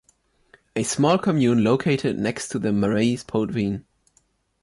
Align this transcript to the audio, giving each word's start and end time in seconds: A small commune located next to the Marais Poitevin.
A 0.75 0.81
small 0.81 1.19
commune 1.19 1.63
located 1.63 2.17
next 2.17 2.47
to 2.49 2.57
the 2.57 2.73
Marais 2.73 3.17
Poitevin. 3.17 3.83